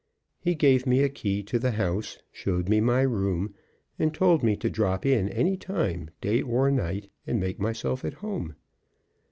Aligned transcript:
He 0.39 0.55
gave 0.55 0.87
me 0.87 1.03
a 1.03 1.09
key 1.09 1.43
to 1.43 1.59
the 1.59 1.69
house, 1.69 2.17
showed 2.31 2.67
me 2.67 2.81
my 2.81 3.01
room, 3.01 3.53
and 3.99 4.11
told 4.11 4.41
me 4.41 4.55
to 4.55 4.67
drop 4.67 5.05
in 5.05 5.29
any 5.29 5.57
time, 5.57 6.09
day 6.21 6.41
or 6.41 6.71
night, 6.71 7.11
and 7.27 7.39
make 7.39 7.59
myself 7.59 8.03
at 8.03 8.15
home. 8.15 8.55